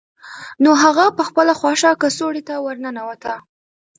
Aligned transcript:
نو 0.63 0.71
هغه 0.83 1.05
په 1.17 1.23
خپله 1.29 1.53
خوښه 1.59 1.91
کڅوړې 2.01 2.41
ته 2.49 2.55
ورننوته 2.65 3.33